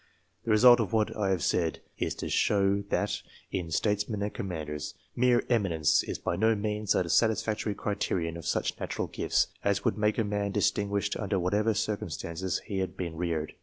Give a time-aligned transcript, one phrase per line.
[0.45, 4.95] The result of what I have said, is to show that in itesmen and commanders,
[5.15, 9.97] mere" eminence" is by no leans a satisfactory criterion of ^such natural gifts as rould
[9.97, 13.53] make a man distinguished under whatever circum stances he had been reared.